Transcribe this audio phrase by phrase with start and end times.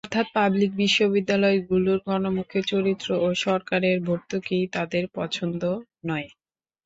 [0.05, 5.61] অর্থাৎ পাবলিক বিশ্ববিদ্যালয়গুলোর গণমুখী চরিত্র ও সরকারের ভর্তুকি তাঁদের পছন্দ
[6.05, 6.27] নয়।